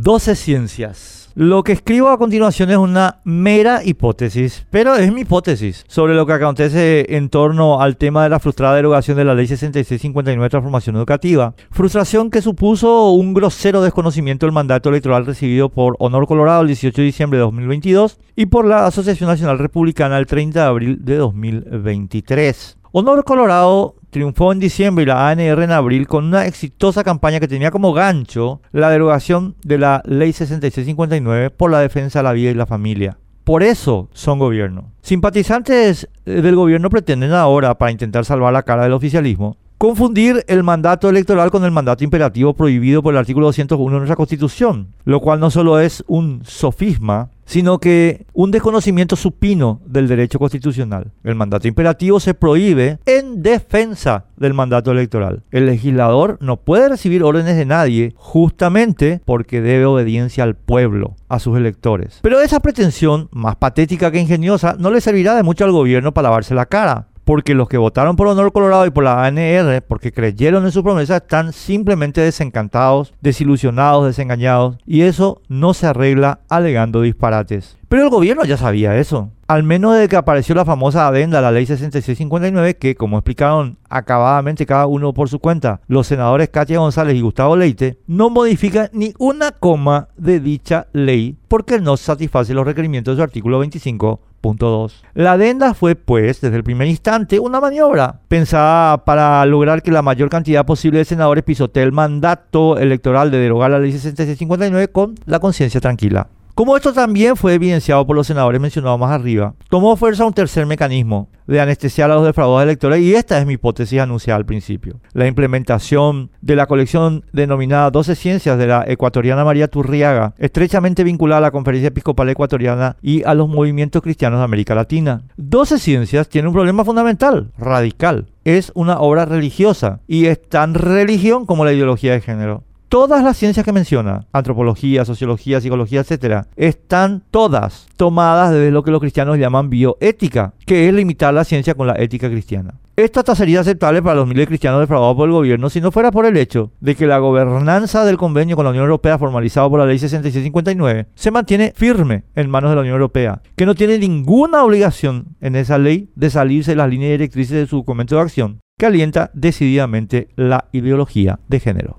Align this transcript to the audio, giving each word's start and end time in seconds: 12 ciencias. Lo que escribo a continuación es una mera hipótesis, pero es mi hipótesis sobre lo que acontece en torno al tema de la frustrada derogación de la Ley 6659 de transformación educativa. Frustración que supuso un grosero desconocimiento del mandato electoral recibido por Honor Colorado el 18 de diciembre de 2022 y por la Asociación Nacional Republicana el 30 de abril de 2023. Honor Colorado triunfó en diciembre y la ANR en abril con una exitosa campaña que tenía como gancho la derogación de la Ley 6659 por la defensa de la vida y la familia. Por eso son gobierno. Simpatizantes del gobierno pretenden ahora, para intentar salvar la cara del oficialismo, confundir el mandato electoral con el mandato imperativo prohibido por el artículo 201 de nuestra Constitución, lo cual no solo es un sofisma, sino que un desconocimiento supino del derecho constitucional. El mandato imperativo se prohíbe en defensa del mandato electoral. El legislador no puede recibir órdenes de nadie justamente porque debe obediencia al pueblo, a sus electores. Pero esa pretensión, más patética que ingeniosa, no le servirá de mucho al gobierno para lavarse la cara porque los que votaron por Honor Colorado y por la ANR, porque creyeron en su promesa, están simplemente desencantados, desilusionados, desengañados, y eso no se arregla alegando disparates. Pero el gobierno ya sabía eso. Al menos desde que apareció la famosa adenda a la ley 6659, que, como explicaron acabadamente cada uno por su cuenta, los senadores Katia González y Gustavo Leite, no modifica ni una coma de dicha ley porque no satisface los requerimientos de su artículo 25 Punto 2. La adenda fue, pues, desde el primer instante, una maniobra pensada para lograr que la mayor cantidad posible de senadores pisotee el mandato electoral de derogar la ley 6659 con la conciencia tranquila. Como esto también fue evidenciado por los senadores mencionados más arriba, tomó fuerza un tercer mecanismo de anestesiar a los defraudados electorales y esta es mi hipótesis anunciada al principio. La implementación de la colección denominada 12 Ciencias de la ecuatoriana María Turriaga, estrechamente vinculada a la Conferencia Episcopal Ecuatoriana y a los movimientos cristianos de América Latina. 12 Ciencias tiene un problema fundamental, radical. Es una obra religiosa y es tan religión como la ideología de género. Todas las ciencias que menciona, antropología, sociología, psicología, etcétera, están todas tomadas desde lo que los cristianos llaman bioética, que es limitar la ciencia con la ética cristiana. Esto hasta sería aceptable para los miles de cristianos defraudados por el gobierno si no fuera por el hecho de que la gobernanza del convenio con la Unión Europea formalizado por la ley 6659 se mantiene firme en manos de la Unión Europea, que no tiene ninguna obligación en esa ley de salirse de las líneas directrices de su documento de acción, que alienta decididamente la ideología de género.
12 0.00 0.36
ciencias. 0.36 1.32
Lo 1.34 1.64
que 1.64 1.72
escribo 1.72 2.08
a 2.08 2.18
continuación 2.18 2.70
es 2.70 2.76
una 2.76 3.18
mera 3.24 3.82
hipótesis, 3.84 4.64
pero 4.70 4.94
es 4.94 5.12
mi 5.12 5.22
hipótesis 5.22 5.84
sobre 5.88 6.14
lo 6.14 6.24
que 6.24 6.34
acontece 6.34 7.16
en 7.16 7.28
torno 7.28 7.80
al 7.80 7.96
tema 7.96 8.22
de 8.22 8.28
la 8.28 8.38
frustrada 8.38 8.76
derogación 8.76 9.16
de 9.16 9.24
la 9.24 9.34
Ley 9.34 9.48
6659 9.48 10.40
de 10.40 10.50
transformación 10.50 10.94
educativa. 10.94 11.52
Frustración 11.72 12.30
que 12.30 12.42
supuso 12.42 13.10
un 13.10 13.34
grosero 13.34 13.82
desconocimiento 13.82 14.46
del 14.46 14.52
mandato 14.52 14.88
electoral 14.88 15.26
recibido 15.26 15.68
por 15.68 15.96
Honor 15.98 16.28
Colorado 16.28 16.62
el 16.62 16.68
18 16.68 17.02
de 17.02 17.04
diciembre 17.04 17.38
de 17.38 17.44
2022 17.44 18.20
y 18.36 18.46
por 18.46 18.66
la 18.66 18.86
Asociación 18.86 19.28
Nacional 19.28 19.58
Republicana 19.58 20.16
el 20.16 20.26
30 20.26 20.60
de 20.60 20.66
abril 20.66 21.04
de 21.04 21.16
2023. 21.16 22.78
Honor 22.92 23.24
Colorado 23.24 23.96
triunfó 24.10 24.52
en 24.52 24.58
diciembre 24.58 25.02
y 25.02 25.06
la 25.06 25.28
ANR 25.28 25.62
en 25.62 25.72
abril 25.72 26.06
con 26.06 26.24
una 26.24 26.46
exitosa 26.46 27.04
campaña 27.04 27.40
que 27.40 27.48
tenía 27.48 27.70
como 27.70 27.92
gancho 27.92 28.60
la 28.72 28.90
derogación 28.90 29.56
de 29.64 29.78
la 29.78 30.02
Ley 30.06 30.32
6659 30.32 31.50
por 31.50 31.70
la 31.70 31.80
defensa 31.80 32.20
de 32.20 32.22
la 32.24 32.32
vida 32.32 32.50
y 32.50 32.54
la 32.54 32.66
familia. 32.66 33.18
Por 33.44 33.62
eso 33.62 34.10
son 34.12 34.38
gobierno. 34.38 34.92
Simpatizantes 35.00 36.08
del 36.26 36.54
gobierno 36.54 36.90
pretenden 36.90 37.32
ahora, 37.32 37.78
para 37.78 37.90
intentar 37.90 38.26
salvar 38.26 38.52
la 38.52 38.62
cara 38.62 38.82
del 38.82 38.92
oficialismo, 38.92 39.56
confundir 39.78 40.44
el 40.48 40.64
mandato 40.64 41.08
electoral 41.08 41.52
con 41.52 41.64
el 41.64 41.70
mandato 41.70 42.02
imperativo 42.02 42.52
prohibido 42.52 43.00
por 43.00 43.14
el 43.14 43.18
artículo 43.18 43.46
201 43.46 43.92
de 43.92 43.98
nuestra 43.98 44.16
Constitución, 44.16 44.88
lo 45.04 45.20
cual 45.20 45.38
no 45.38 45.50
solo 45.50 45.78
es 45.78 46.02
un 46.08 46.42
sofisma, 46.44 47.30
sino 47.44 47.78
que 47.78 48.26
un 48.32 48.50
desconocimiento 48.50 49.14
supino 49.14 49.80
del 49.86 50.08
derecho 50.08 50.40
constitucional. 50.40 51.12
El 51.22 51.36
mandato 51.36 51.68
imperativo 51.68 52.18
se 52.18 52.34
prohíbe 52.34 52.98
en 53.06 53.40
defensa 53.40 54.26
del 54.36 54.52
mandato 54.52 54.90
electoral. 54.90 55.44
El 55.52 55.66
legislador 55.66 56.38
no 56.40 56.58
puede 56.58 56.88
recibir 56.88 57.22
órdenes 57.22 57.56
de 57.56 57.64
nadie 57.64 58.14
justamente 58.16 59.22
porque 59.24 59.62
debe 59.62 59.86
obediencia 59.86 60.42
al 60.42 60.56
pueblo, 60.56 61.14
a 61.28 61.38
sus 61.38 61.56
electores. 61.56 62.18
Pero 62.20 62.40
esa 62.40 62.60
pretensión, 62.60 63.28
más 63.30 63.54
patética 63.56 64.10
que 64.10 64.20
ingeniosa, 64.20 64.76
no 64.78 64.90
le 64.90 65.00
servirá 65.00 65.36
de 65.36 65.44
mucho 65.44 65.64
al 65.64 65.72
gobierno 65.72 66.12
para 66.12 66.28
lavarse 66.28 66.54
la 66.54 66.66
cara 66.66 67.06
porque 67.28 67.52
los 67.52 67.68
que 67.68 67.76
votaron 67.76 68.16
por 68.16 68.26
Honor 68.26 68.52
Colorado 68.52 68.86
y 68.86 68.90
por 68.90 69.04
la 69.04 69.26
ANR, 69.26 69.82
porque 69.82 70.12
creyeron 70.12 70.64
en 70.64 70.72
su 70.72 70.82
promesa, 70.82 71.18
están 71.18 71.52
simplemente 71.52 72.22
desencantados, 72.22 73.12
desilusionados, 73.20 74.06
desengañados, 74.06 74.78
y 74.86 75.02
eso 75.02 75.42
no 75.46 75.74
se 75.74 75.86
arregla 75.86 76.40
alegando 76.48 77.02
disparates. 77.02 77.77
Pero 77.88 78.02
el 78.02 78.10
gobierno 78.10 78.44
ya 78.44 78.56
sabía 78.56 78.96
eso. 78.96 79.30
Al 79.46 79.62
menos 79.62 79.94
desde 79.94 80.08
que 80.08 80.16
apareció 80.16 80.54
la 80.54 80.66
famosa 80.66 81.06
adenda 81.06 81.38
a 81.38 81.42
la 81.42 81.50
ley 81.50 81.64
6659, 81.64 82.76
que, 82.76 82.94
como 82.94 83.16
explicaron 83.16 83.78
acabadamente 83.88 84.66
cada 84.66 84.86
uno 84.86 85.14
por 85.14 85.30
su 85.30 85.38
cuenta, 85.38 85.80
los 85.88 86.06
senadores 86.06 86.50
Katia 86.50 86.80
González 86.80 87.16
y 87.16 87.22
Gustavo 87.22 87.56
Leite, 87.56 87.98
no 88.06 88.28
modifica 88.28 88.90
ni 88.92 89.14
una 89.18 89.52
coma 89.52 90.08
de 90.18 90.40
dicha 90.40 90.88
ley 90.92 91.38
porque 91.48 91.80
no 91.80 91.96
satisface 91.96 92.52
los 92.52 92.66
requerimientos 92.66 93.16
de 93.16 93.20
su 93.20 93.24
artículo 93.24 93.58
25 93.58 94.20
Punto 94.40 94.68
2. 94.68 95.04
La 95.14 95.32
adenda 95.32 95.74
fue, 95.74 95.96
pues, 95.96 96.40
desde 96.40 96.56
el 96.56 96.62
primer 96.62 96.86
instante, 96.86 97.40
una 97.40 97.60
maniobra 97.60 98.20
pensada 98.28 99.04
para 99.04 99.44
lograr 99.46 99.82
que 99.82 99.90
la 99.90 100.02
mayor 100.02 100.28
cantidad 100.28 100.64
posible 100.64 100.98
de 100.98 101.04
senadores 101.04 101.42
pisotee 101.42 101.82
el 101.82 101.92
mandato 101.92 102.78
electoral 102.78 103.32
de 103.32 103.38
derogar 103.38 103.72
la 103.72 103.80
ley 103.80 103.90
6659 103.90 104.88
con 104.92 105.16
la 105.26 105.40
conciencia 105.40 105.80
tranquila. 105.80 106.28
Como 106.58 106.76
esto 106.76 106.92
también 106.92 107.36
fue 107.36 107.54
evidenciado 107.54 108.04
por 108.04 108.16
los 108.16 108.26
senadores 108.26 108.60
mencionados 108.60 108.98
más 108.98 109.12
arriba, 109.12 109.54
tomó 109.70 109.94
fuerza 109.94 110.24
un 110.24 110.32
tercer 110.32 110.66
mecanismo 110.66 111.28
de 111.46 111.60
anestesiar 111.60 112.10
a 112.10 112.16
los 112.16 112.26
defraudados 112.26 112.64
electorales 112.64 113.04
y 113.04 113.14
esta 113.14 113.38
es 113.38 113.46
mi 113.46 113.52
hipótesis 113.52 114.00
anunciada 114.00 114.38
al 114.38 114.44
principio. 114.44 114.98
La 115.12 115.28
implementación 115.28 116.32
de 116.40 116.56
la 116.56 116.66
colección 116.66 117.24
denominada 117.32 117.92
12 117.92 118.16
Ciencias 118.16 118.58
de 118.58 118.66
la 118.66 118.84
ecuatoriana 118.88 119.44
María 119.44 119.68
Turriaga, 119.68 120.34
estrechamente 120.36 121.04
vinculada 121.04 121.38
a 121.38 121.42
la 121.42 121.50
Conferencia 121.52 121.90
Episcopal 121.90 122.28
Ecuatoriana 122.28 122.96
y 123.00 123.22
a 123.22 123.34
los 123.34 123.48
movimientos 123.48 124.02
cristianos 124.02 124.40
de 124.40 124.44
América 124.44 124.74
Latina. 124.74 125.22
12 125.36 125.78
Ciencias 125.78 126.28
tiene 126.28 126.48
un 126.48 126.54
problema 126.54 126.84
fundamental, 126.84 127.52
radical. 127.56 128.26
Es 128.42 128.72
una 128.74 128.98
obra 128.98 129.26
religiosa 129.26 130.00
y 130.08 130.26
es 130.26 130.42
tan 130.42 130.74
religión 130.74 131.46
como 131.46 131.64
la 131.64 131.72
ideología 131.72 132.14
de 132.14 132.20
género. 132.20 132.64
Todas 132.88 133.22
las 133.22 133.36
ciencias 133.36 133.66
que 133.66 133.72
menciona, 133.72 134.24
antropología, 134.32 135.04
sociología, 135.04 135.60
psicología, 135.60 136.00
etcétera, 136.00 136.46
están 136.56 137.22
todas 137.30 137.86
tomadas 137.98 138.50
desde 138.50 138.70
lo 138.70 138.82
que 138.82 138.90
los 138.90 139.00
cristianos 139.00 139.36
llaman 139.36 139.68
bioética, 139.68 140.54
que 140.64 140.88
es 140.88 140.94
limitar 140.94 141.34
la 141.34 141.44
ciencia 141.44 141.74
con 141.74 141.86
la 141.86 141.96
ética 141.98 142.30
cristiana. 142.30 142.76
Esto 142.96 143.20
hasta 143.20 143.34
sería 143.34 143.60
aceptable 143.60 144.02
para 144.02 144.16
los 144.16 144.26
miles 144.26 144.44
de 144.44 144.46
cristianos 144.46 144.80
defraudados 144.80 145.16
por 145.16 145.28
el 145.28 145.34
gobierno 145.34 145.68
si 145.68 145.82
no 145.82 145.92
fuera 145.92 146.10
por 146.10 146.24
el 146.24 146.38
hecho 146.38 146.72
de 146.80 146.94
que 146.94 147.06
la 147.06 147.18
gobernanza 147.18 148.06
del 148.06 148.16
convenio 148.16 148.56
con 148.56 148.64
la 148.64 148.70
Unión 148.70 148.84
Europea 148.86 149.18
formalizado 149.18 149.68
por 149.68 149.80
la 149.80 149.86
ley 149.86 149.98
6659 149.98 151.08
se 151.14 151.30
mantiene 151.30 151.74
firme 151.76 152.24
en 152.34 152.48
manos 152.48 152.70
de 152.70 152.76
la 152.76 152.80
Unión 152.80 152.94
Europea, 152.94 153.42
que 153.54 153.66
no 153.66 153.74
tiene 153.74 153.98
ninguna 153.98 154.64
obligación 154.64 155.36
en 155.42 155.56
esa 155.56 155.76
ley 155.76 156.08
de 156.16 156.30
salirse 156.30 156.70
de 156.70 156.76
las 156.76 156.88
líneas 156.88 157.12
directrices 157.12 157.54
de 157.54 157.66
su 157.66 157.76
documento 157.76 158.14
de 158.16 158.22
acción, 158.22 158.60
que 158.78 158.86
alienta 158.86 159.30
decididamente 159.34 160.28
la 160.36 160.68
ideología 160.72 161.38
de 161.48 161.60
género. 161.60 161.98